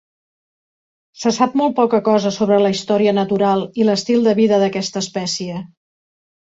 [1.23, 5.65] Se sap molt poca cosa sobre la història natural i l'estil de vida d'aquesta espècie.